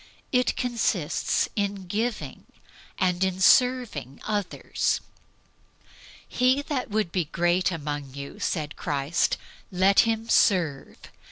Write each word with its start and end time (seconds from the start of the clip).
It 0.31 0.55
consists 0.55 1.47
in 1.55 1.85
giving, 1.85 2.47
and 2.97 3.23
in 3.23 3.39
serving 3.39 4.19
others. 4.23 4.99
"He 6.27 6.63
that 6.63 6.89
would 6.89 7.11
be 7.11 7.25
great 7.25 7.69
among 7.71 8.15
you," 8.15 8.39
said 8.39 8.75
Christ, 8.75 9.37
"let 9.71 9.99
him 9.99 10.27
serve." 10.27 10.97